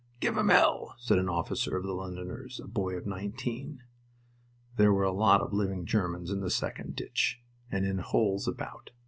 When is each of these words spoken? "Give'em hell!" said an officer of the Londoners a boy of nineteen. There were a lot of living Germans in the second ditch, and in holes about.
"Give'em 0.19 0.49
hell!" 0.49 0.95
said 0.97 1.19
an 1.19 1.29
officer 1.29 1.77
of 1.77 1.83
the 1.83 1.93
Londoners 1.93 2.59
a 2.59 2.67
boy 2.67 2.95
of 2.97 3.05
nineteen. 3.05 3.83
There 4.75 4.91
were 4.91 5.03
a 5.03 5.11
lot 5.13 5.41
of 5.41 5.53
living 5.53 5.85
Germans 5.85 6.31
in 6.31 6.39
the 6.39 6.49
second 6.49 6.95
ditch, 6.95 7.39
and 7.71 7.85
in 7.85 7.99
holes 7.99 8.47
about. 8.47 8.89